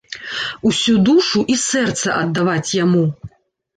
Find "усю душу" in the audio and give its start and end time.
0.69-1.43